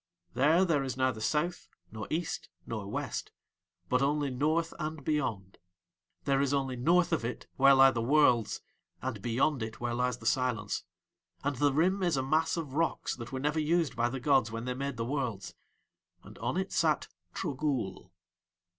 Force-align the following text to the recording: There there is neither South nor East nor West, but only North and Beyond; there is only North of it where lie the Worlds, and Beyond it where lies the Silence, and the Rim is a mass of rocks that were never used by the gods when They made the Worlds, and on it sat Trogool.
There 0.33 0.65
there 0.65 0.81
is 0.83 0.97
neither 0.97 1.21
South 1.21 1.69
nor 1.91 2.07
East 2.09 2.49
nor 2.65 2.87
West, 2.89 3.31
but 3.87 4.01
only 4.01 4.31
North 4.31 4.73
and 4.79 5.03
Beyond; 5.03 5.59
there 6.23 6.41
is 6.41 6.55
only 6.55 6.75
North 6.75 7.13
of 7.13 7.23
it 7.23 7.45
where 7.57 7.75
lie 7.75 7.91
the 7.91 8.01
Worlds, 8.01 8.61
and 9.03 9.21
Beyond 9.21 9.61
it 9.61 9.79
where 9.79 9.93
lies 9.93 10.17
the 10.17 10.25
Silence, 10.25 10.85
and 11.43 11.57
the 11.57 11.71
Rim 11.71 12.01
is 12.01 12.17
a 12.17 12.23
mass 12.23 12.57
of 12.57 12.73
rocks 12.73 13.15
that 13.15 13.31
were 13.31 13.39
never 13.39 13.59
used 13.59 13.95
by 13.95 14.09
the 14.09 14.19
gods 14.19 14.49
when 14.51 14.65
They 14.65 14.73
made 14.73 14.97
the 14.97 15.05
Worlds, 15.05 15.53
and 16.23 16.35
on 16.39 16.57
it 16.57 16.71
sat 16.71 17.07
Trogool. 17.35 18.11